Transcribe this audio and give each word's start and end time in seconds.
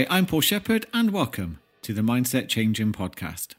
Hi, 0.00 0.06
I'm 0.08 0.24
Paul 0.24 0.40
Shepherd, 0.40 0.86
and 0.94 1.10
welcome 1.10 1.58
to 1.82 1.92
the 1.92 2.00
Mindset 2.00 2.48
Changing 2.48 2.90
Podcast. 2.90 3.52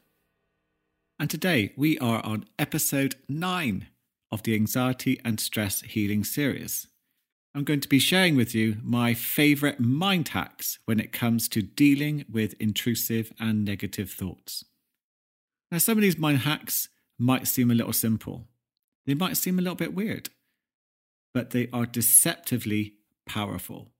And 1.19 1.29
today 1.29 1.71
we 1.77 1.99
are 1.99 2.25
on 2.25 2.45
episode 2.57 3.13
nine 3.29 3.89
of 4.31 4.41
the 4.41 4.55
Anxiety 4.55 5.21
and 5.23 5.39
Stress 5.39 5.81
Healing 5.81 6.23
series. 6.23 6.87
I'm 7.53 7.63
going 7.63 7.79
to 7.81 7.87
be 7.87 7.99
sharing 7.99 8.35
with 8.35 8.55
you 8.55 8.77
my 8.81 9.13
favorite 9.13 9.79
mind 9.79 10.29
hacks 10.29 10.79
when 10.85 10.99
it 10.99 11.11
comes 11.11 11.47
to 11.49 11.61
dealing 11.61 12.25
with 12.27 12.59
intrusive 12.59 13.31
and 13.39 13.63
negative 13.63 14.09
thoughts. 14.09 14.65
Now, 15.71 15.77
some 15.77 15.99
of 15.99 16.01
these 16.01 16.17
mind 16.17 16.39
hacks 16.39 16.89
might 17.19 17.47
seem 17.47 17.69
a 17.69 17.75
little 17.75 17.93
simple, 17.93 18.47
they 19.05 19.13
might 19.13 19.37
seem 19.37 19.59
a 19.59 19.61
little 19.61 19.75
bit 19.75 19.93
weird, 19.93 20.29
but 21.35 21.51
they 21.51 21.69
are 21.71 21.85
deceptively 21.85 22.95
powerful. 23.27 23.91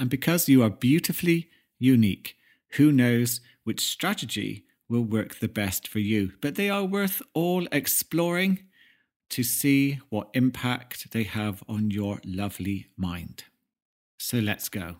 And 0.00 0.10
because 0.10 0.48
you 0.48 0.60
are 0.62 0.70
beautifully 0.70 1.48
unique, 1.78 2.36
who 2.72 2.92
knows 2.92 3.40
which 3.64 3.80
strategy 3.80 4.64
will 4.88 5.02
work 5.02 5.36
the 5.38 5.48
best 5.48 5.88
for 5.88 5.98
you? 5.98 6.32
But 6.40 6.54
they 6.54 6.70
are 6.70 6.84
worth 6.84 7.22
all 7.32 7.66
exploring 7.72 8.64
to 9.30 9.42
see 9.42 10.00
what 10.10 10.30
impact 10.34 11.12
they 11.12 11.24
have 11.24 11.62
on 11.68 11.90
your 11.90 12.20
lovely 12.24 12.86
mind. 12.96 13.44
So 14.18 14.38
let's 14.38 14.68
go. 14.68 14.96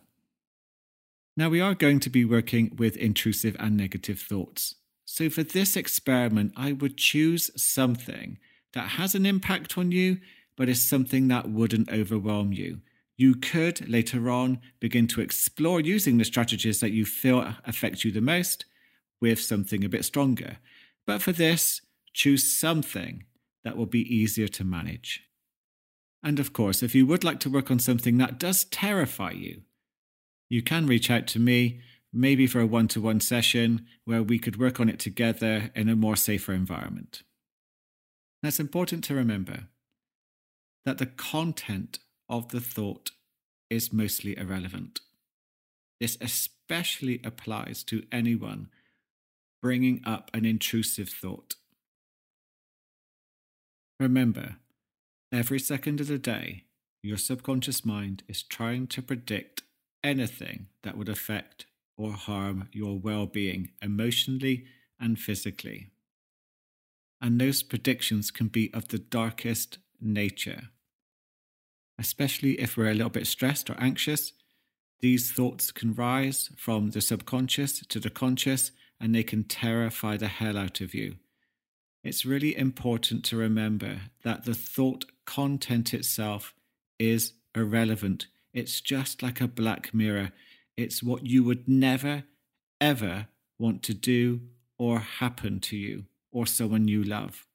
Now, 1.36 1.48
we 1.48 1.60
are 1.60 1.74
going 1.74 2.00
to 2.00 2.10
be 2.10 2.24
working 2.24 2.74
with 2.76 2.96
intrusive 2.96 3.56
and 3.58 3.76
negative 3.76 4.20
thoughts. 4.20 4.76
So, 5.04 5.28
for 5.28 5.42
this 5.42 5.76
experiment, 5.76 6.52
I 6.56 6.72
would 6.72 6.96
choose 6.96 7.50
something 7.60 8.38
that 8.72 8.90
has 8.90 9.14
an 9.14 9.26
impact 9.26 9.76
on 9.76 9.90
you, 9.90 10.18
but 10.56 10.68
is 10.68 10.82
something 10.82 11.28
that 11.28 11.50
wouldn't 11.50 11.90
overwhelm 11.90 12.52
you. 12.52 12.80
You 13.16 13.36
could 13.36 13.88
later 13.88 14.28
on 14.28 14.60
begin 14.80 15.06
to 15.08 15.20
explore 15.20 15.80
using 15.80 16.18
the 16.18 16.24
strategies 16.24 16.80
that 16.80 16.90
you 16.90 17.04
feel 17.04 17.54
affect 17.64 18.04
you 18.04 18.10
the 18.10 18.20
most 18.20 18.64
with 19.20 19.40
something 19.40 19.84
a 19.84 19.88
bit 19.88 20.04
stronger. 20.04 20.58
But 21.06 21.22
for 21.22 21.32
this, 21.32 21.80
choose 22.12 22.58
something 22.58 23.24
that 23.62 23.76
will 23.76 23.86
be 23.86 24.14
easier 24.14 24.48
to 24.48 24.64
manage. 24.64 25.22
And 26.22 26.40
of 26.40 26.52
course, 26.52 26.82
if 26.82 26.94
you 26.94 27.06
would 27.06 27.22
like 27.22 27.40
to 27.40 27.50
work 27.50 27.70
on 27.70 27.78
something 27.78 28.18
that 28.18 28.38
does 28.38 28.64
terrify 28.64 29.32
you, 29.32 29.62
you 30.48 30.62
can 30.62 30.86
reach 30.86 31.10
out 31.10 31.26
to 31.28 31.38
me, 31.38 31.80
maybe 32.12 32.46
for 32.46 32.60
a 32.60 32.66
one 32.66 32.88
to 32.88 33.00
one 33.00 33.20
session 33.20 33.86
where 34.04 34.22
we 34.22 34.38
could 34.38 34.58
work 34.58 34.80
on 34.80 34.88
it 34.88 34.98
together 34.98 35.70
in 35.74 35.88
a 35.88 35.96
more 35.96 36.16
safer 36.16 36.52
environment. 36.52 37.22
It's 38.42 38.60
important 38.60 39.04
to 39.04 39.14
remember 39.14 39.68
that 40.84 40.98
the 40.98 41.06
content 41.06 41.98
of 42.28 42.48
the 42.48 42.60
thought 42.60 43.10
is 43.70 43.92
mostly 43.92 44.36
irrelevant. 44.36 45.00
This 46.00 46.18
especially 46.20 47.20
applies 47.24 47.82
to 47.84 48.04
anyone 48.10 48.68
bringing 49.62 50.02
up 50.04 50.30
an 50.34 50.44
intrusive 50.44 51.08
thought. 51.08 51.54
Remember, 53.98 54.56
every 55.32 55.58
second 55.58 56.00
of 56.00 56.08
the 56.08 56.18
day, 56.18 56.64
your 57.02 57.16
subconscious 57.16 57.84
mind 57.84 58.22
is 58.28 58.42
trying 58.42 58.86
to 58.88 59.02
predict 59.02 59.62
anything 60.02 60.66
that 60.82 60.96
would 60.96 61.08
affect 61.08 61.66
or 61.96 62.12
harm 62.12 62.68
your 62.72 62.98
well 62.98 63.26
being 63.26 63.70
emotionally 63.80 64.66
and 65.00 65.18
physically. 65.18 65.88
And 67.20 67.40
those 67.40 67.62
predictions 67.62 68.30
can 68.30 68.48
be 68.48 68.72
of 68.74 68.88
the 68.88 68.98
darkest 68.98 69.78
nature. 70.00 70.68
Especially 71.98 72.60
if 72.60 72.76
we're 72.76 72.90
a 72.90 72.94
little 72.94 73.10
bit 73.10 73.26
stressed 73.26 73.70
or 73.70 73.76
anxious, 73.78 74.32
these 75.00 75.30
thoughts 75.30 75.70
can 75.70 75.94
rise 75.94 76.50
from 76.56 76.90
the 76.90 77.00
subconscious 77.00 77.80
to 77.86 78.00
the 78.00 78.10
conscious 78.10 78.72
and 79.00 79.14
they 79.14 79.22
can 79.22 79.44
terrify 79.44 80.16
the 80.16 80.28
hell 80.28 80.56
out 80.56 80.80
of 80.80 80.94
you 80.94 81.16
it's 82.04 82.26
really 82.26 82.56
important 82.56 83.24
to 83.24 83.36
remember 83.36 84.02
that 84.22 84.44
the 84.44 84.54
thought 84.54 85.06
content 85.24 85.94
itself 85.94 86.54
is 86.98 87.32
irrelevant. 87.54 88.26
It's 88.52 88.82
just 88.82 89.22
like 89.22 89.40
a 89.40 89.48
black 89.48 89.94
mirror. 89.94 90.32
It's 90.76 91.02
what 91.02 91.24
you 91.24 91.42
would 91.44 91.66
never, 91.66 92.24
ever 92.78 93.28
want 93.58 93.82
to 93.84 93.94
do 93.94 94.42
or 94.76 94.98
happen 94.98 95.60
to 95.60 95.76
you 95.76 96.04
or 96.30 96.46
someone 96.46 96.88
you 96.88 97.02
love. 97.02 97.46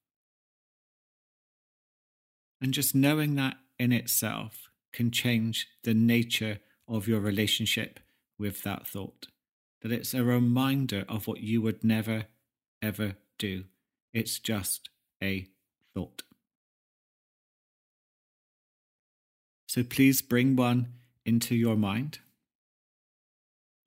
And 2.60 2.74
just 2.74 2.96
knowing 2.96 3.36
that 3.36 3.58
in 3.80 3.92
itself 3.92 4.70
can 4.92 5.10
change 5.10 5.68
the 5.84 5.94
nature 5.94 6.60
of 6.88 7.08
your 7.08 7.20
relationship 7.20 8.00
with 8.38 8.64
that 8.64 8.86
thought. 8.88 9.28
That 9.82 9.92
it's 9.92 10.14
a 10.14 10.24
reminder 10.24 11.06
of 11.08 11.28
what 11.28 11.40
you 11.40 11.62
would 11.62 11.84
never, 11.84 12.26
ever 12.82 13.16
do. 13.38 13.64
It's 14.14 14.40
just 14.40 14.90
a 15.24 15.48
thought. 15.94 16.24
So 19.68 19.84
please 19.84 20.22
bring 20.22 20.56
one 20.56 20.88
into 21.26 21.56
your 21.56 21.76
mind. 21.76 22.20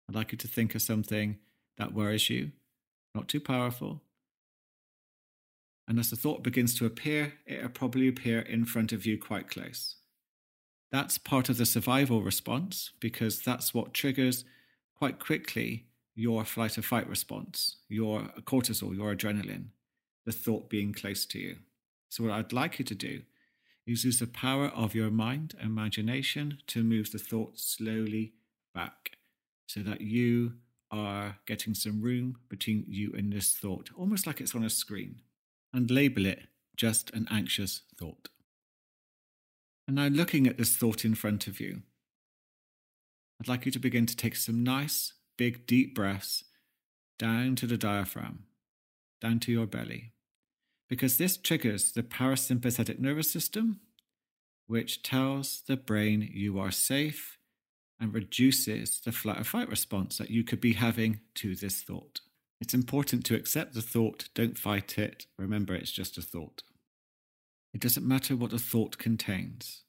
I'd 0.09 0.15
like 0.15 0.33
you 0.33 0.39
to 0.39 0.49
think 0.49 0.75
of 0.75 0.83
something 0.83 1.39
that 1.77 1.93
worries 1.93 2.31
you, 2.31 2.53
not 3.15 3.29
too 3.29 3.41
powerful. 3.41 4.01
And 5.93 5.99
as 5.99 6.09
the 6.09 6.17
thought 6.17 6.43
begins 6.43 6.75
to 6.77 6.87
appear, 6.87 7.35
it'll 7.45 7.69
probably 7.69 8.09
appear 8.09 8.41
in 8.41 8.65
front 8.65 8.93
of 8.93 9.05
you 9.05 9.19
quite 9.19 9.51
close. 9.51 9.97
That's 10.91 11.19
part 11.19 11.51
of 11.51 11.59
the 11.59 11.67
survival 11.67 12.23
response 12.23 12.93
because 12.99 13.43
that's 13.43 13.75
what 13.75 13.93
triggers 13.93 14.47
quite 14.97 15.19
quickly 15.19 15.85
your 16.15 16.47
flight 16.47 16.79
or 16.79 16.83
fight 16.83 17.07
response, 17.07 17.77
your 17.91 18.23
cortisol, 18.47 18.97
your 18.97 19.15
adrenaline 19.15 19.67
the 20.25 20.33
thought 20.33 20.71
being 20.71 20.95
close 20.95 21.27
to 21.27 21.39
you. 21.39 21.57
So, 22.09 22.25
what 22.25 22.33
I'd 22.33 22.55
like 22.55 22.79
you 22.79 22.87
to 22.87 22.95
do 22.95 23.21
is 23.87 24.03
use 24.07 24.19
the 24.19 24.27
power 24.27 24.69
of 24.69 24.95
your 24.95 25.11
mind, 25.11 25.55
imagination, 25.63 26.57
to 26.69 26.83
move 26.83 27.13
the 27.13 27.19
thought 27.19 27.59
slowly 27.59 28.33
back 28.75 29.19
so 29.67 29.81
that 29.81 30.01
you 30.01 30.55
are 30.91 31.37
getting 31.45 31.75
some 31.75 32.01
room 32.01 32.39
between 32.49 32.87
you 32.89 33.13
and 33.15 33.31
this 33.31 33.55
thought, 33.55 33.91
almost 33.95 34.27
like 34.27 34.41
it's 34.41 34.55
on 34.55 34.65
a 34.65 34.71
screen, 34.71 35.21
and 35.73 35.91
label 35.91 36.27
it 36.27 36.45
just 36.77 37.11
an 37.11 37.27
anxious 37.31 37.83
thought. 37.99 38.29
And 39.87 39.97
now, 39.97 40.07
looking 40.07 40.47
at 40.47 40.59
this 40.59 40.77
thought 40.77 41.05
in 41.05 41.15
front 41.15 41.47
of 41.47 41.61
you, 41.61 41.83
I'd 43.41 43.49
like 43.49 43.67
you 43.67 43.73
to 43.73 43.79
begin 43.79 44.07
to 44.07 44.17
take 44.17 44.37
some 44.37 44.63
nice, 44.63 45.15
big, 45.37 45.67
deep 45.67 45.95
breaths 45.95 46.45
down 47.19 47.57
to 47.57 47.67
the 47.67 47.77
diaphragm 47.77 48.45
down 49.23 49.39
to 49.39 49.53
your 49.53 49.67
belly, 49.67 50.13
because 50.89 51.17
this 51.17 51.37
triggers 51.37 51.93
the 51.93 52.03
parasympathetic 52.03 52.99
nervous 52.99 53.31
system, 53.31 53.81
which 54.67 55.03
tells 55.03 55.63
the 55.69 55.77
brain 55.77 56.29
you 56.33 56.59
are 56.59 56.73
safe 56.73 57.39
and 58.01 58.13
reduces 58.13 59.01
the 59.01 59.13
flight 59.13 59.41
or 59.41 59.45
fight 59.45 59.69
response 59.69 60.19
that 60.19 60.31
you 60.31 60.43
could 60.43 60.61
be 60.61 60.73
having 60.73 61.21
to 61.37 61.55
this 61.55 61.83
thought. 61.83 62.21
It's 62.63 62.75
important 62.75 63.25
to 63.25 63.35
accept 63.35 63.75
the 63.75 63.83
thought, 63.83 64.29
don't 64.35 64.57
fight 64.57 64.97
it. 64.97 65.27
Remember, 65.37 65.75
it's 65.75 65.91
just 65.91 66.17
a 66.17 66.23
thought. 66.23 66.63
It 67.75 67.81
doesn't 67.81 68.07
matter 68.07 68.37
what 68.37 68.53
the 68.53 68.59
thought 68.61 68.99
contains, 68.99 69.83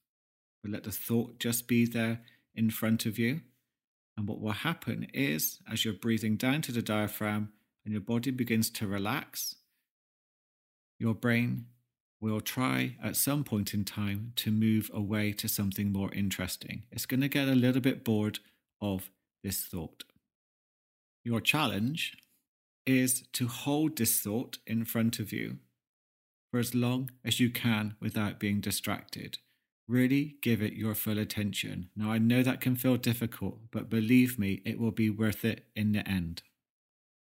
but 0.64 0.72
let 0.72 0.84
the 0.84 0.92
thought 0.92 1.40
just 1.40 1.68
be 1.68 1.86
there 1.86 2.22
in 2.56 2.72
front 2.72 3.06
of 3.06 3.20
you. 3.20 3.42
And 4.18 4.28
what 4.28 4.42
will 4.42 4.54
happen 4.54 5.06
is, 5.14 5.60
as 5.72 5.86
you're 5.86 5.94
breathing 5.94 6.36
down 6.36 6.64
to 6.64 6.72
the 6.72 6.82
diaphragm, 6.82 7.50
and 7.86 7.92
your 7.92 8.02
body 8.02 8.32
begins 8.32 8.72
to 8.72 8.88
relax, 8.88 9.58
your 10.98 11.14
brain 11.14 11.68
will 12.20 12.42
try 12.42 12.96
at 13.04 13.16
some 13.16 13.44
point 13.44 13.76
in 13.76 13.86
time 13.86 14.34
to 14.38 14.50
move 14.50 14.90
away 14.92 15.32
to 15.34 15.48
something 15.48 15.92
more 15.92 16.12
interesting. 16.12 16.86
It's 16.92 17.06
going 17.06 17.22
to 17.22 17.28
get 17.28 17.48
a 17.48 17.54
little 17.54 17.82
bit 17.82 18.04
bored 18.04 18.40
of 18.82 19.12
this 19.44 19.64
thought. 19.64 20.06
Your 21.24 21.40
challenge 21.40 22.18
is 22.86 23.24
to 23.34 23.48
hold 23.48 23.98
this 23.98 24.20
thought 24.20 24.58
in 24.68 24.86
front 24.86 25.20
of 25.20 25.32
you 25.32 25.58
for 26.52 26.60
as 26.60 26.76
long 26.76 27.10
as 27.26 27.40
you 27.40 27.50
can 27.50 27.96
without 28.00 28.40
being 28.40 28.62
distracted. 28.62 29.40
Really 29.88 30.36
give 30.42 30.62
it 30.62 30.74
your 30.74 30.96
full 30.96 31.18
attention. 31.18 31.90
Now, 31.96 32.12
I 32.12 32.20
know 32.20 32.44
that 32.44 32.62
can 32.62 32.76
feel 32.76 32.96
difficult, 32.96 33.72
but 33.72 33.90
believe 33.90 34.38
me, 34.38 34.62
it 34.64 34.80
will 34.80 34.92
be 34.92 35.10
worth 35.10 35.44
it 35.44 35.66
in 35.76 35.92
the 35.94 36.08
end. 36.08 36.44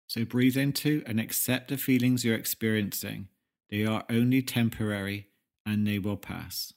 So 0.08 0.24
breathe 0.24 0.56
into 0.56 1.02
and 1.06 1.20
accept 1.20 1.68
the 1.68 1.76
feelings 1.76 2.24
you're 2.24 2.34
experiencing. 2.34 3.28
They 3.70 3.84
are 3.84 4.04
only 4.10 4.42
temporary 4.42 5.28
and 5.64 5.86
they 5.86 5.98
will 5.98 6.16
pass. 6.16 6.72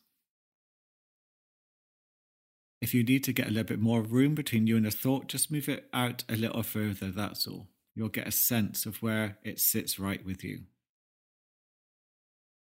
If 2.81 2.93
you 2.93 3.03
need 3.03 3.23
to 3.23 3.33
get 3.33 3.47
a 3.47 3.49
little 3.49 3.63
bit 3.63 3.79
more 3.79 4.01
room 4.01 4.35
between 4.35 4.67
you 4.67 4.75
and 4.75 4.85
the 4.85 4.91
thought, 4.91 5.29
just 5.29 5.49
move 5.49 5.69
it 5.69 5.87
out 5.93 6.25
a 6.27 6.35
little 6.35 6.61
further, 6.61 7.09
that's 7.09 7.47
all. 7.47 7.69
You'll 7.95 8.10
get 8.10 8.28
a 8.28 8.31
sense 8.31 8.86
of 8.86 9.01
where 9.01 9.38
it 9.44 9.60
sits 9.60 10.00
right 10.00 10.24
with 10.25 10.44
you. 10.44 10.62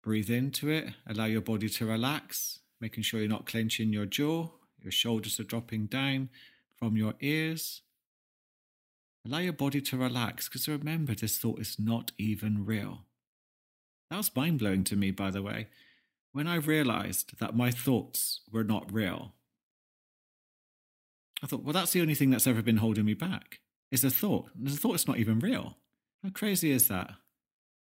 Breathe 0.02 0.30
into 0.30 0.70
it, 0.70 0.94
allow 1.06 1.26
your 1.26 1.42
body 1.42 1.68
to 1.68 1.86
relax, 1.86 2.60
making 2.80 3.02
sure 3.02 3.20
you're 3.20 3.28
not 3.28 3.46
clenching 3.46 3.92
your 3.92 4.06
jaw, 4.06 4.48
your 4.80 4.92
shoulders 4.92 5.38
are 5.38 5.44
dropping 5.44 5.86
down 5.86 6.30
from 6.78 6.96
your 6.96 7.14
ears 7.20 7.82
Allow 9.26 9.38
your 9.38 9.52
body 9.52 9.80
to 9.82 9.96
relax 9.96 10.48
because 10.48 10.66
remember, 10.66 11.14
this 11.14 11.38
thought 11.38 11.60
is 11.60 11.78
not 11.78 12.12
even 12.16 12.64
real. 12.64 13.04
That 14.10 14.16
was 14.16 14.34
mind 14.34 14.58
blowing 14.58 14.84
to 14.84 14.96
me, 14.96 15.10
by 15.10 15.30
the 15.30 15.42
way. 15.42 15.68
When 16.32 16.46
I 16.46 16.56
realized 16.56 17.38
that 17.38 17.56
my 17.56 17.70
thoughts 17.70 18.40
were 18.50 18.64
not 18.64 18.92
real, 18.92 19.34
I 21.42 21.46
thought, 21.46 21.62
well, 21.62 21.72
that's 21.72 21.92
the 21.92 22.00
only 22.00 22.14
thing 22.14 22.30
that's 22.30 22.46
ever 22.46 22.62
been 22.62 22.78
holding 22.78 23.04
me 23.04 23.14
back 23.14 23.60
is 23.90 24.04
a 24.04 24.10
thought. 24.10 24.50
The 24.54 24.70
thought 24.70 24.94
is 24.94 25.08
not 25.08 25.18
even 25.18 25.38
real. 25.38 25.76
How 26.22 26.30
crazy 26.30 26.70
is 26.70 26.88
that? 26.88 27.12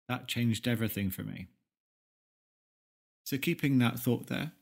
That 0.08 0.28
changed 0.28 0.66
everything 0.66 1.10
for 1.10 1.22
me. 1.22 1.48
So, 3.24 3.38
keeping 3.38 3.78
that 3.78 3.98
thought 3.98 4.26
there, 4.26 4.52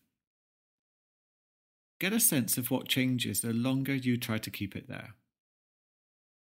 get 1.99 2.13
a 2.13 2.21
sense 2.21 2.59
of 2.59 2.71
what 2.71 2.89
changes 2.89 3.41
the 3.41 3.53
longer 3.53 3.95
you 3.95 4.17
try 4.17 4.39
to 4.39 4.51
keep 4.51 4.77
it 4.77 4.89
there. 4.89 5.15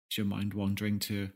Is 0.10 0.18
your 0.18 0.26
mind 0.26 0.54
wandering 0.54 1.00
to 1.00 1.32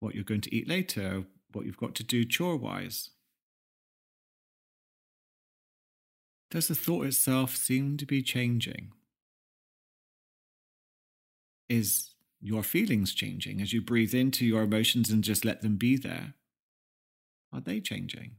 what 0.00 0.14
you're 0.14 0.24
going 0.24 0.42
to 0.42 0.54
eat 0.54 0.68
later, 0.68 1.24
what 1.52 1.64
you've 1.64 1.78
got 1.78 1.94
to 1.94 2.02
do 2.02 2.24
chore 2.24 2.56
wise? 2.56 3.10
Does 6.50 6.68
the 6.68 6.74
thought 6.74 7.06
itself 7.06 7.56
seem 7.56 7.96
to 7.96 8.06
be 8.06 8.22
changing? 8.22 8.92
Is 11.68 12.13
your 12.44 12.62
feelings 12.62 13.14
changing 13.14 13.62
as 13.62 13.72
you 13.72 13.80
breathe 13.80 14.14
into 14.14 14.44
your 14.44 14.62
emotions 14.62 15.08
and 15.08 15.24
just 15.24 15.46
let 15.46 15.62
them 15.62 15.76
be 15.76 15.96
there? 15.96 16.34
Are 17.50 17.60
they 17.60 17.80
changing? 17.80 18.32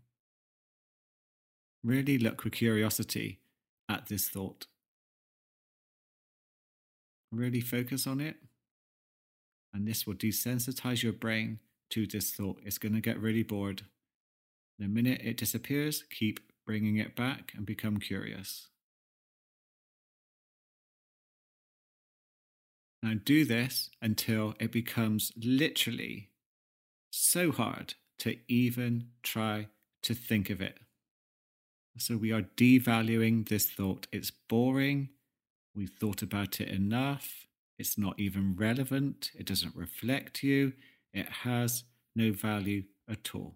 Really 1.83 2.19
look 2.19 2.43
with 2.43 2.53
curiosity 2.53 3.39
at 3.89 4.05
this 4.05 4.29
thought. 4.29 4.67
Really 7.31 7.61
focus 7.61 8.05
on 8.05 8.21
it. 8.21 8.35
And 9.73 9.87
this 9.87 10.05
will 10.05 10.13
desensitize 10.13 11.01
your 11.01 11.13
brain 11.13 11.57
to 11.89 12.05
this 12.05 12.31
thought. 12.31 12.61
It's 12.63 12.77
going 12.77 12.93
to 12.93 13.01
get 13.01 13.19
really 13.19 13.43
bored. 13.43 13.85
The 14.77 14.87
minute 14.87 15.21
it 15.23 15.37
disappears, 15.37 16.03
keep 16.11 16.39
bringing 16.63 16.97
it 16.97 17.15
back 17.15 17.53
and 17.55 17.65
become 17.65 17.97
curious. 17.97 18.67
Now 23.05 23.13
do 23.23 23.45
this 23.45 23.91
until 24.01 24.55
it 24.59 24.71
becomes 24.71 25.31
literally 25.37 26.31
so 27.11 27.51
hard 27.51 27.93
to 28.17 28.37
even 28.47 29.09
try 29.21 29.67
to 30.01 30.15
think 30.15 30.49
of 30.49 30.59
it. 30.59 30.79
So 31.99 32.17
we 32.17 32.31
are 32.31 32.41
devaluing 32.41 33.47
this 33.47 33.69
thought. 33.69 34.07
It's 34.11 34.31
boring. 34.31 35.09
We've 35.75 35.91
thought 35.91 36.23
about 36.23 36.59
it 36.59 36.69
enough. 36.69 37.45
It's 37.77 37.95
not 37.95 38.19
even 38.19 38.55
relevant. 38.55 39.29
It 39.37 39.45
doesn't 39.45 39.75
reflect 39.75 40.41
you. 40.41 40.73
It 41.13 41.29
has 41.43 41.83
no 42.15 42.31
value 42.31 42.85
at 43.07 43.35
all. 43.35 43.53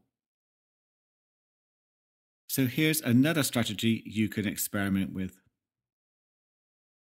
So 2.48 2.68
here's 2.68 3.02
another 3.02 3.42
strategy 3.42 4.04
you 4.06 4.30
can 4.30 4.48
experiment 4.48 5.12
with. 5.12 5.42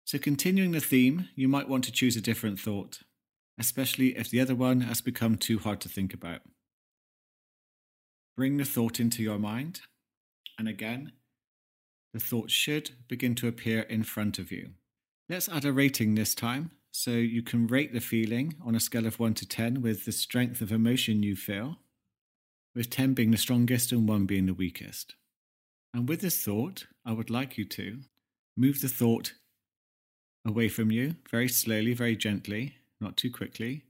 So, 0.07 0.17
continuing 0.17 0.71
the 0.71 0.79
theme, 0.79 1.27
you 1.35 1.49
might 1.49 1.67
want 1.67 1.83
to 1.83 1.91
choose 1.91 2.15
a 2.15 2.21
different 2.21 2.61
thought, 2.61 2.99
especially 3.59 4.17
if 4.17 4.29
the 4.29 4.39
other 4.39 4.55
one 4.55 4.79
has 4.79 5.01
become 5.01 5.35
too 5.35 5.59
hard 5.59 5.81
to 5.81 5.89
think 5.89 6.13
about. 6.13 6.39
Bring 8.37 8.55
the 8.55 8.63
thought 8.63 9.01
into 9.01 9.21
your 9.21 9.37
mind, 9.37 9.81
and 10.57 10.65
again, 10.65 11.11
the 12.13 12.21
thought 12.21 12.49
should 12.49 12.91
begin 13.09 13.35
to 13.35 13.49
appear 13.49 13.81
in 13.81 14.03
front 14.03 14.39
of 14.39 14.49
you. 14.49 14.69
Let's 15.27 15.49
add 15.49 15.65
a 15.65 15.73
rating 15.73 16.15
this 16.15 16.33
time 16.33 16.71
so 16.89 17.11
you 17.11 17.41
can 17.41 17.67
rate 17.67 17.91
the 17.91 17.99
feeling 17.99 18.55
on 18.65 18.75
a 18.75 18.79
scale 18.79 19.07
of 19.07 19.19
1 19.19 19.33
to 19.33 19.45
10 19.45 19.81
with 19.81 20.05
the 20.05 20.13
strength 20.13 20.61
of 20.61 20.71
emotion 20.71 21.21
you 21.21 21.35
feel, 21.35 21.79
with 22.73 22.89
10 22.89 23.13
being 23.13 23.31
the 23.31 23.37
strongest 23.37 23.91
and 23.91 24.07
1 24.07 24.25
being 24.25 24.45
the 24.45 24.53
weakest. 24.53 25.15
And 25.93 26.07
with 26.07 26.21
this 26.21 26.41
thought, 26.41 26.87
I 27.05 27.11
would 27.11 27.29
like 27.29 27.57
you 27.57 27.65
to 27.65 28.03
move 28.55 28.79
the 28.79 28.87
thought 28.87 29.33
away 30.47 30.69
from 30.69 30.91
you 30.91 31.15
very 31.29 31.47
slowly, 31.47 31.93
very 31.93 32.15
gently, 32.15 32.75
not 32.99 33.17
too 33.17 33.31
quickly, 33.31 33.83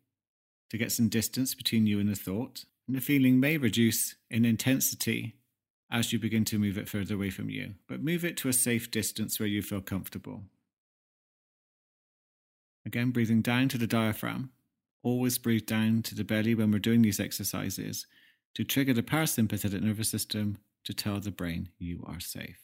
to 0.69 0.77
get 0.77 0.91
some 0.91 1.09
distance 1.09 1.53
between 1.55 1.87
you 1.87 1.99
and 1.99 2.09
the 2.09 2.15
thought. 2.15 2.65
And 2.87 2.95
the 2.95 3.01
feeling 3.01 3.39
may 3.39 3.57
reduce 3.57 4.15
in 4.29 4.45
intensity 4.45 5.35
as 5.91 6.11
you 6.11 6.19
begin 6.19 6.45
to 6.45 6.59
move 6.59 6.77
it 6.77 6.89
further 6.89 7.15
away 7.15 7.29
from 7.29 7.49
you, 7.49 7.75
but 7.87 8.03
move 8.03 8.25
it 8.25 8.37
to 8.37 8.49
a 8.49 8.53
safe 8.53 8.91
distance 8.91 9.39
where 9.39 9.47
you 9.47 9.61
feel 9.61 9.81
comfortable. 9.81 10.43
Again, 12.85 13.11
breathing 13.11 13.41
down 13.41 13.67
to 13.69 13.77
the 13.77 13.87
diaphragm. 13.87 14.51
Always 15.03 15.37
breathe 15.37 15.65
down 15.65 16.01
to 16.03 16.15
the 16.15 16.23
belly 16.23 16.55
when 16.55 16.71
we're 16.71 16.79
doing 16.79 17.01
these 17.01 17.19
exercises 17.19 18.07
to 18.55 18.63
trigger 18.63 18.93
the 18.93 19.03
parasympathetic 19.03 19.81
nervous 19.81 20.09
system 20.09 20.57
to 20.83 20.93
tell 20.93 21.19
the 21.19 21.31
brain 21.31 21.69
you 21.77 22.03
are 22.07 22.19
safe. 22.19 22.59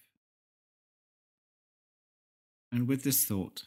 And 2.72 2.88
with 2.88 3.04
this 3.04 3.24
thought, 3.26 3.64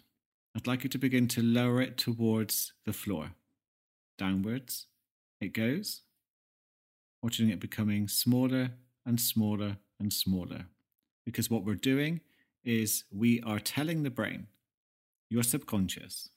I'd 0.57 0.67
like 0.67 0.85
you 0.85 0.91
to 0.91 0.99
begin 0.99 1.29
to 1.29 1.43
lower 1.43 1.83
it 1.83 1.99
towards 1.99 2.73
the 2.87 2.95
floor. 2.95 3.33
Downwards 4.17 4.87
it 5.39 5.53
goes, 5.53 6.01
watching 7.23 7.51
it 7.51 7.61
becoming 7.61 8.09
smaller 8.09 8.71
and 9.05 9.21
smaller 9.21 9.77
and 10.01 10.11
smaller. 10.11 10.65
Because 11.27 11.51
what 11.51 11.65
we're 11.65 11.75
doing 11.75 12.23
is 12.65 13.05
we 13.13 13.43
are 13.43 13.59
telling 13.59 14.03
the 14.03 14.09
brain, 14.09 14.47
your 15.29 15.43
subconscious, 15.43 16.31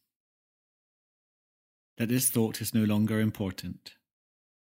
that 1.97 2.09
this 2.09 2.29
thought 2.29 2.59
is 2.59 2.73
no 2.73 2.83
longer 2.83 3.21
important. 3.21 3.93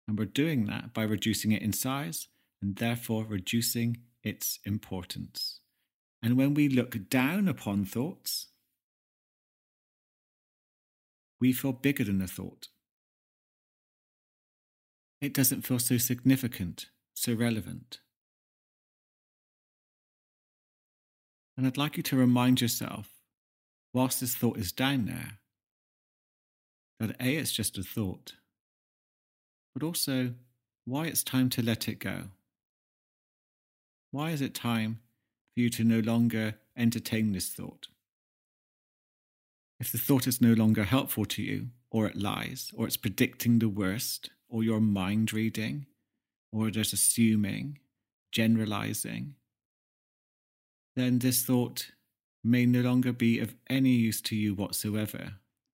And 0.08 0.20
we're 0.20 0.26
doing 0.26 0.68
that 0.68 0.94
by 0.94 1.02
reducing 1.02 1.52
it 1.52 1.64
in 1.64 1.74
size 1.74 2.28
and 2.62 2.76
therefore 2.76 3.26
reducing 3.26 3.98
its 4.24 4.60
importance. 4.66 5.62
And 6.22 6.38
when 6.38 6.54
we 6.54 6.70
look 6.70 7.10
down 7.10 7.48
upon 7.48 7.86
thoughts, 7.86 8.50
we 11.40 11.54
feel 11.54 11.74
bigger 11.74 12.04
than 12.04 12.20
the 12.20 12.28
thought. 12.28 12.70
It 15.22 15.34
doesn't 15.34 15.64
feel 15.64 15.80
so 15.80 15.98
significant, 15.98 16.88
so 17.16 17.34
relevant. 17.34 18.00
And 21.58 21.66
I'd 21.66 21.78
like 21.78 21.98
you 21.98 22.04
to 22.04 22.16
remind 22.16 22.62
yourself, 22.62 23.10
whilst 23.94 24.22
this 24.22 24.36
thought 24.36 24.58
is 24.58 24.72
down 24.72 25.06
there, 25.06 25.40
that 27.00 27.16
A, 27.20 27.36
it's 27.36 27.52
just 27.52 27.78
a 27.78 27.84
thought, 27.84 28.34
but 29.74 29.84
also 29.84 30.34
why 30.86 31.06
it's 31.06 31.24
time 31.24 31.50
to 31.50 31.64
let 31.64 31.88
it 31.88 32.00
go. 32.00 32.26
Why 34.12 34.32
is 34.32 34.42
it 34.42 34.54
time 34.54 35.00
for 35.54 35.62
you 35.62 35.70
to 35.72 35.84
no 35.84 36.00
longer 36.00 36.56
entertain 36.78 37.34
this 37.34 37.50
thought? 37.50 37.88
If 39.80 39.92
the 39.92 39.98
thought 39.98 40.28
is 40.28 40.42
no 40.42 40.54
longer 40.54 40.84
helpful 40.84 41.26
to 41.26 41.44
you, 41.44 41.68
or 41.92 42.08
it 42.08 42.16
lies, 42.16 42.72
or 42.76 42.88
it's 42.88 42.98
predicting 42.98 43.60
the 43.60 43.70
worst, 43.70 44.32
or 44.50 44.64
you're 44.64 44.80
mind 44.80 45.34
reading, 45.34 45.86
or 46.52 46.72
there's 46.72 46.94
assuming, 46.94 47.80
generalizing, 48.32 49.36
then 50.96 51.20
this 51.20 51.44
thought 51.44 51.92
may 52.44 52.66
no 52.66 52.82
longer 52.82 53.12
be 53.12 53.40
of 53.40 53.56
any 53.70 53.92
use 53.92 54.22
to 54.22 54.36
you 54.36 54.56
whatsoever. 54.56 55.34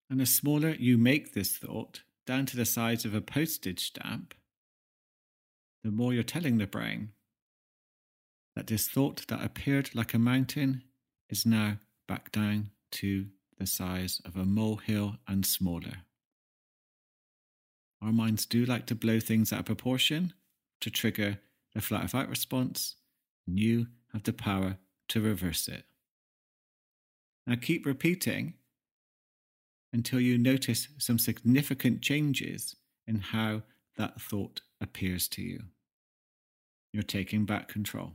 And 0.10 0.20
the 0.20 0.26
smaller 0.26 0.72
you 0.72 0.98
make 0.98 1.34
this 1.34 1.58
thought, 1.58 2.02
down 2.26 2.46
to 2.48 2.58
the 2.58 2.66
size 2.66 3.06
of 3.06 3.14
a 3.14 3.22
postage 3.22 3.88
stamp, 3.88 4.34
the 5.84 5.92
more 5.92 6.14
you're 6.14 6.24
telling 6.24 6.58
the 6.58 6.68
brain 6.68 7.12
that 8.56 8.68
this 8.68 8.88
thought 8.88 9.28
that 9.28 9.44
appeared 9.44 9.94
like 9.96 10.14
a 10.14 10.20
mountain 10.20 10.84
is 11.30 11.46
now 11.46 11.78
back 12.08 12.32
down 12.32 12.70
to 12.92 13.28
the 13.58 13.68
size 13.68 14.22
of 14.26 14.36
a 14.36 14.46
molehill 14.46 15.18
and 15.28 15.46
smaller. 15.46 16.04
Our 18.02 18.12
minds 18.12 18.46
do 18.46 18.66
like 18.66 18.86
to 18.88 18.96
blow 18.96 19.20
things 19.20 19.54
out 19.54 19.62
of 19.62 19.66
proportion 19.66 20.34
to 20.82 20.90
trigger 20.90 21.40
the 21.74 21.82
flight 21.82 22.06
or 22.06 22.08
fight 22.10 22.30
response, 22.30 22.96
and 23.48 23.58
you 23.58 23.88
have 24.12 24.24
the 24.24 24.34
power 24.34 24.78
to 25.10 25.22
reverse 25.22 25.68
it. 25.68 25.86
Now 27.48 27.56
keep 27.56 27.86
repeating 27.86 28.56
until 29.92 30.20
you 30.20 30.38
notice 30.38 30.88
some 30.98 31.20
significant 31.20 32.02
changes 32.02 32.76
in 33.08 33.18
how 33.20 33.64
that 33.98 34.20
thought 34.20 34.62
appears 34.82 35.28
to 35.30 35.42
you. 35.42 35.64
You're 36.92 37.04
taking 37.04 37.46
back 37.46 37.68
control. 37.68 38.14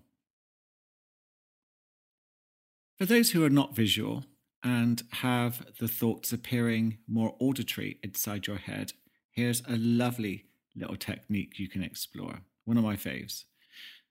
For 2.98 3.06
those 3.06 3.30
who 3.30 3.44
are 3.44 3.50
not 3.50 3.76
visual, 3.76 4.24
and 4.62 5.02
have 5.12 5.66
the 5.78 5.88
thoughts 5.88 6.32
appearing 6.32 6.98
more 7.06 7.34
auditory 7.38 7.98
inside 8.02 8.46
your 8.46 8.56
head, 8.56 8.92
here's 9.30 9.62
a 9.68 9.76
lovely 9.76 10.46
little 10.74 10.96
technique 10.96 11.58
you 11.58 11.68
can 11.68 11.82
explore. 11.82 12.40
One 12.64 12.76
of 12.76 12.84
my 12.84 12.96
faves. 12.96 13.44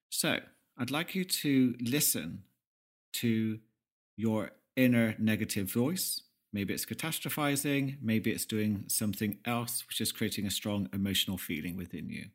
So, 0.09 0.39
I'd 0.77 0.91
like 0.91 1.15
you 1.15 1.25
to 1.25 1.75
listen 1.79 2.43
to 3.13 3.59
your 4.15 4.51
inner 4.75 5.15
negative 5.17 5.71
voice. 5.71 6.21
Maybe 6.53 6.73
it's 6.73 6.85
catastrophizing, 6.85 7.97
maybe 8.01 8.31
it's 8.31 8.45
doing 8.45 8.85
something 8.87 9.39
else, 9.45 9.83
which 9.87 9.99
is 9.99 10.11
creating 10.11 10.45
a 10.45 10.51
strong 10.51 10.87
emotional 10.93 11.37
feeling 11.37 11.75
within 11.75 12.09
you. 12.09 12.27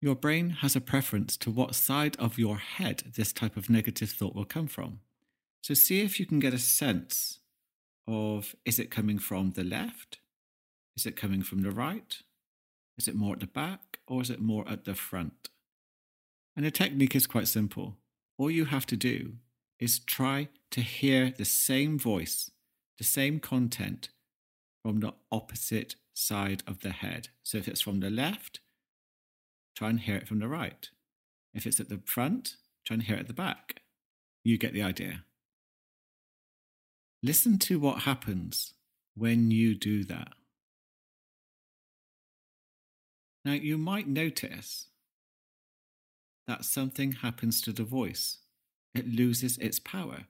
Your 0.00 0.14
brain 0.14 0.50
has 0.50 0.76
a 0.76 0.80
preference 0.80 1.36
to 1.38 1.50
what 1.50 1.74
side 1.74 2.16
of 2.18 2.38
your 2.38 2.58
head 2.58 3.14
this 3.16 3.32
type 3.32 3.56
of 3.56 3.70
negative 3.70 4.10
thought 4.10 4.34
will 4.34 4.44
come 4.44 4.68
from. 4.68 5.00
So 5.64 5.72
see 5.72 6.02
if 6.02 6.20
you 6.20 6.26
can 6.26 6.40
get 6.40 6.52
a 6.52 6.58
sense 6.58 7.38
of 8.06 8.54
is 8.66 8.78
it 8.78 8.90
coming 8.90 9.18
from 9.18 9.52
the 9.52 9.64
left? 9.64 10.18
Is 10.94 11.06
it 11.06 11.16
coming 11.16 11.42
from 11.42 11.62
the 11.62 11.70
right? 11.70 12.18
Is 12.98 13.08
it 13.08 13.14
more 13.14 13.32
at 13.32 13.40
the 13.40 13.46
back 13.46 14.00
or 14.06 14.20
is 14.20 14.28
it 14.28 14.42
more 14.42 14.68
at 14.68 14.84
the 14.84 14.94
front? 14.94 15.48
And 16.54 16.66
the 16.66 16.70
technique 16.70 17.16
is 17.16 17.26
quite 17.26 17.48
simple. 17.48 17.96
All 18.36 18.50
you 18.50 18.66
have 18.66 18.84
to 18.88 18.96
do 18.96 19.36
is 19.80 20.00
try 20.00 20.48
to 20.70 20.82
hear 20.82 21.30
the 21.30 21.46
same 21.46 21.98
voice, 21.98 22.50
the 22.98 23.04
same 23.04 23.40
content 23.40 24.10
from 24.82 25.00
the 25.00 25.14
opposite 25.32 25.96
side 26.12 26.62
of 26.66 26.80
the 26.80 26.90
head. 26.90 27.28
So 27.42 27.56
if 27.56 27.68
it's 27.68 27.80
from 27.80 28.00
the 28.00 28.10
left, 28.10 28.60
try 29.74 29.88
and 29.88 30.00
hear 30.00 30.16
it 30.16 30.28
from 30.28 30.40
the 30.40 30.48
right. 30.48 30.90
If 31.54 31.66
it's 31.66 31.80
at 31.80 31.88
the 31.88 32.02
front, 32.04 32.56
try 32.84 32.96
and 32.96 33.02
hear 33.04 33.16
it 33.16 33.20
at 33.20 33.28
the 33.28 33.32
back. 33.32 33.80
You 34.44 34.58
get 34.58 34.74
the 34.74 34.82
idea. 34.82 35.24
Listen 37.24 37.58
to 37.58 37.78
what 37.78 38.02
happens 38.02 38.74
when 39.16 39.50
you 39.50 39.74
do 39.74 40.04
that. 40.04 40.34
Now, 43.46 43.52
you 43.52 43.78
might 43.78 44.06
notice 44.06 44.88
that 46.46 46.66
something 46.66 47.12
happens 47.12 47.62
to 47.62 47.72
the 47.72 47.82
voice. 47.82 48.40
It 48.94 49.08
loses 49.08 49.56
its 49.56 49.78
power, 49.78 50.26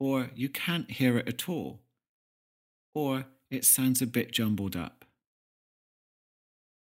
or 0.00 0.32
you 0.34 0.48
can't 0.48 0.90
hear 0.90 1.18
it 1.18 1.28
at 1.28 1.48
all, 1.48 1.82
or 2.96 3.26
it 3.48 3.64
sounds 3.64 4.02
a 4.02 4.06
bit 4.08 4.32
jumbled 4.32 4.74
up. 4.74 5.04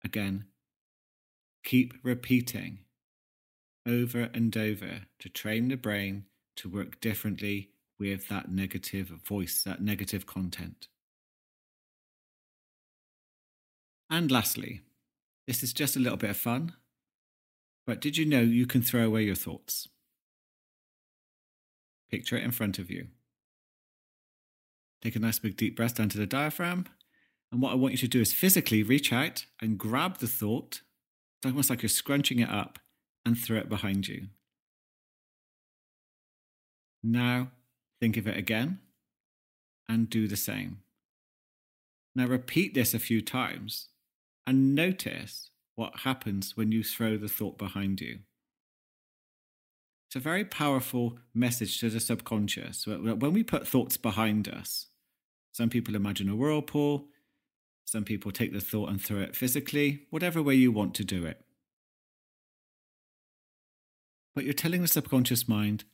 Again, 0.05 0.47
keep 1.63 1.95
repeating 2.03 2.81
over 3.87 4.31
and 4.35 4.57
over 4.57 5.03
to 5.21 5.29
train 5.29 5.69
the 5.69 5.77
brain 5.77 6.25
to 6.57 6.69
work 6.69 7.01
differently 7.01 7.71
with 7.99 8.29
that 8.29 8.51
negative 8.51 9.09
voice, 9.09 9.63
that 9.63 9.83
negative 9.83 10.27
content. 10.27 10.89
And 14.11 14.31
lastly, 14.31 14.83
this 15.47 15.63
is 15.63 15.73
just 15.73 15.97
a 15.97 16.01
little 16.01 16.19
bit 16.19 16.31
of 16.31 16.37
fun, 16.37 16.75
but 17.87 18.01
did 18.01 18.17
you 18.17 18.25
know 18.25 18.41
you 18.41 18.67
can 18.67 18.83
throw 18.83 19.05
away 19.05 19.23
your 19.23 19.35
thoughts? 19.35 19.89
Picture 22.11 22.37
it 22.37 22.45
in 22.45 22.51
front 22.53 22.79
of 22.79 22.91
you. 22.91 23.09
Take 25.03 25.17
a 25.17 25.21
nice 25.21 25.39
big 25.39 25.57
deep 25.57 25.77
breath 25.77 25.97
down 25.97 26.09
to 26.11 26.19
the 26.19 26.27
diaphragm. 26.27 26.87
And 27.53 27.61
what 27.61 27.73
I 27.73 27.77
want 27.77 27.93
you 27.93 27.99
to 27.99 28.09
do 28.09 28.21
is 28.21 28.33
physically 28.33 28.83
reach 28.83 29.13
out 29.13 29.47
and 29.61 29.79
grab 29.79 30.19
the 30.19 30.27
thought. 30.27 30.83
It's 31.39 31.47
almost 31.47 31.71
like 31.71 31.83
you're 31.83 31.89
scrunching 31.89 32.41
it 32.41 32.51
up 32.51 32.79
and 33.25 33.39
throw 33.39 33.59
it 33.59 33.69
behind 33.69 34.09
you. 34.09 34.29
Now 37.03 37.53
think 38.01 38.17
of 38.17 38.27
it 38.27 38.37
again 38.37 38.81
and 39.89 40.11
do 40.11 40.27
the 40.29 40.37
same. 40.37 40.79
Now 42.15 42.27
repeat 42.27 42.75
this 42.75 42.95
a 42.95 42.99
few 42.99 43.21
times 43.21 43.89
and 44.47 44.75
notice 44.75 45.51
what 45.75 46.01
happens 46.01 46.57
when 46.57 46.73
you 46.73 46.83
throw 46.83 47.17
the 47.17 47.29
thought 47.29 47.59
behind 47.59 48.01
you. 48.01 48.21
It's 50.09 50.17
a 50.17 50.21
very 50.21 50.45
powerful 50.45 51.19
message 51.35 51.81
to 51.81 51.91
the 51.91 52.01
subconscious. 52.01 52.87
When 52.87 53.33
we 53.33 53.43
put 53.43 53.67
thoughts 53.67 53.97
behind 53.97 54.49
us, 54.49 54.87
some 55.53 55.69
people 55.69 55.97
imagine 55.97 56.29
a 56.29 56.37
whirlpool, 56.37 57.09
some 57.85 58.05
people 58.05 58.31
take 58.31 58.53
the 58.53 58.61
thought 58.61 58.89
and 58.89 59.03
throw 59.03 59.19
it 59.19 59.35
physically, 59.35 60.07
whatever 60.11 60.43
way 60.43 60.55
you 60.55 60.71
want 60.71 60.95
to 60.95 61.05
do 61.05 61.25
it. 61.25 61.41
But 64.35 64.45
you're 64.45 64.55
telling 64.55 64.83
the 64.83 64.89
subconscious 64.89 65.49
mind 65.49 65.85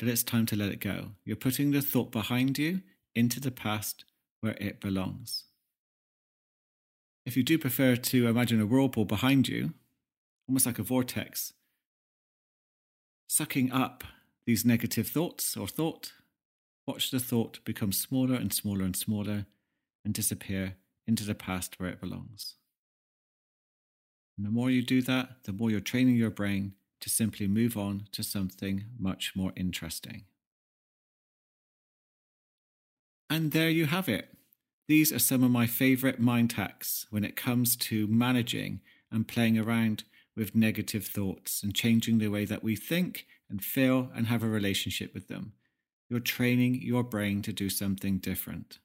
that 0.00 0.08
it's 0.08 0.22
time 0.22 0.46
to 0.46 0.56
let 0.56 0.70
it 0.70 0.80
go. 0.80 1.10
You're 1.24 1.36
putting 1.36 1.70
the 1.70 1.82
thought 1.82 2.10
behind 2.10 2.58
you 2.58 2.80
into 3.14 3.38
the 3.38 3.50
past 3.50 4.06
where 4.40 4.56
it 4.58 4.80
belongs. 4.80 5.44
If 7.26 7.36
you 7.36 7.42
do 7.42 7.58
prefer 7.58 7.96
to 7.96 8.26
imagine 8.26 8.60
a 8.60 8.66
whirlpool 8.66 9.04
behind 9.04 9.46
you, 9.46 9.74
almost 10.48 10.64
like 10.64 10.78
a 10.78 10.82
vortex, 10.82 11.52
sucking 13.28 13.70
up 13.70 14.02
these 14.46 14.64
negative 14.64 15.06
thoughts 15.06 15.54
or 15.54 15.68
thought, 15.68 16.12
watch 16.86 17.10
the 17.10 17.20
thought 17.20 17.62
become 17.66 17.92
smaller 17.92 18.34
and 18.34 18.54
smaller 18.54 18.84
and 18.84 18.96
smaller 18.96 19.44
and 20.02 20.14
disappear 20.14 20.76
into 21.06 21.24
the 21.24 21.34
past 21.34 21.78
where 21.78 21.90
it 21.90 22.00
belongs. 22.00 22.54
And 24.38 24.46
the 24.46 24.50
more 24.50 24.70
you 24.70 24.80
do 24.80 25.02
that, 25.02 25.44
the 25.44 25.52
more 25.52 25.70
you're 25.70 25.80
training 25.80 26.16
your 26.16 26.30
brain 26.30 26.72
to 27.00 27.10
simply 27.10 27.46
move 27.46 27.76
on 27.76 28.08
to 28.12 28.22
something 28.22 28.84
much 28.98 29.32
more 29.34 29.52
interesting. 29.56 30.24
And 33.28 33.52
there 33.52 33.70
you 33.70 33.86
have 33.86 34.08
it. 34.08 34.28
These 34.88 35.12
are 35.12 35.20
some 35.20 35.44
of 35.44 35.52
my 35.52 35.66
favorite 35.66 36.18
mind 36.18 36.52
hacks 36.52 37.06
when 37.10 37.22
it 37.24 37.36
comes 37.36 37.76
to 37.76 38.08
managing 38.08 38.80
and 39.10 39.28
playing 39.28 39.56
around 39.56 40.02
with 40.36 40.54
negative 40.54 41.06
thoughts 41.06 41.62
and 41.62 41.74
changing 41.74 42.18
the 42.18 42.28
way 42.28 42.44
that 42.44 42.64
we 42.64 42.74
think 42.74 43.26
and 43.48 43.62
feel 43.62 44.10
and 44.14 44.26
have 44.26 44.42
a 44.42 44.48
relationship 44.48 45.14
with 45.14 45.28
them. 45.28 45.52
You're 46.08 46.20
training 46.20 46.82
your 46.82 47.04
brain 47.04 47.40
to 47.42 47.52
do 47.52 47.70
something 47.70 48.18
different. 48.18 48.78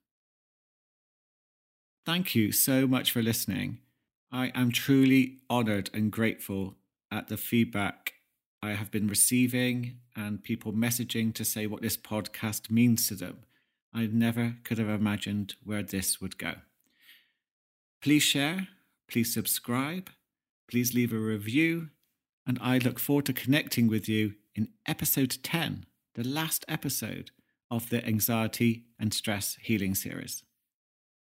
Thank 2.05 2.35
you 2.35 2.51
so 2.51 2.85
much 2.85 3.11
for 3.11 3.23
listening. 3.23 3.79
I 4.31 4.51
am 4.53 4.71
truly 4.71 5.39
honored 5.49 5.89
and 5.91 6.11
grateful 6.11 6.75
at 7.11 7.27
the 7.27 7.37
feedback 7.37 8.13
I 8.65 8.71
have 8.71 8.89
been 8.89 9.07
receiving 9.07 9.99
and 10.15 10.43
people 10.43 10.73
messaging 10.73 11.33
to 11.35 11.45
say 11.45 11.67
what 11.67 11.83
this 11.83 11.97
podcast 11.97 12.71
means 12.71 13.07
to 13.09 13.15
them. 13.15 13.43
I 13.93 14.07
never 14.07 14.55
could 14.63 14.79
have 14.79 14.89
imagined 14.89 15.53
where 15.63 15.83
this 15.83 16.19
would 16.19 16.39
go. 16.39 16.55
Please 18.01 18.23
share, 18.23 18.69
please 19.07 19.31
subscribe, 19.31 20.09
please 20.67 20.95
leave 20.95 21.13
a 21.13 21.17
review, 21.17 21.89
and 22.47 22.57
I 22.59 22.79
look 22.79 22.97
forward 22.97 23.25
to 23.27 23.33
connecting 23.33 23.87
with 23.87 24.09
you 24.09 24.33
in 24.55 24.69
episode 24.87 25.37
10, 25.43 25.85
the 26.15 26.27
last 26.27 26.65
episode 26.67 27.31
of 27.69 27.89
the 27.89 28.03
Anxiety 28.05 28.85
and 28.99 29.13
Stress 29.13 29.57
Healing 29.61 29.93
Series. 29.93 30.43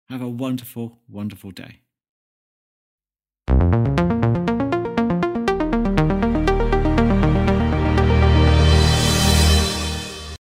Have 0.10 0.22
a 0.22 0.30
wonderful, 0.30 1.00
wonderful 1.10 1.52
day. 1.52 1.82